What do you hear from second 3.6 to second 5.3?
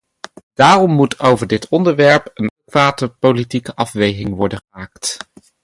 afweging worden gemaakt.